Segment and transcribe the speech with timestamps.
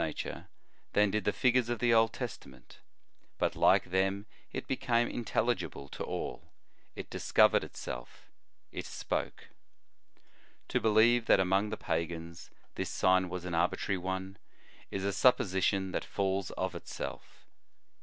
[0.01, 0.49] 119 nature
[0.93, 2.79] than did the figures of the Old Testa ment,
[3.37, 6.51] but like them it became intelligible to all;
[6.95, 8.31] it discovered itself,
[8.71, 9.49] it spoke.
[10.69, 14.39] To believe that among the pagans this sign was an arbitrary one,
[14.89, 17.45] is a supposition that falls of itself.